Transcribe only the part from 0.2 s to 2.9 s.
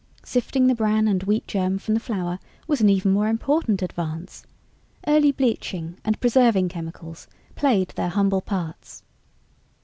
Sifting the bran and wheat germ from the flour was an